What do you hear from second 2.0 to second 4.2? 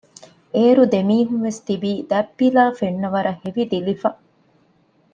ދަތްޕިލާ ފެންނަވަރަށް ހެވިދިލިފަ